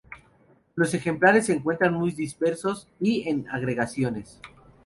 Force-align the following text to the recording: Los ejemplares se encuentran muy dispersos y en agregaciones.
Los 0.73 0.95
ejemplares 0.95 1.45
se 1.45 1.53
encuentran 1.53 1.93
muy 1.93 2.09
dispersos 2.11 2.87
y 2.99 3.29
en 3.29 3.47
agregaciones. 3.51 4.41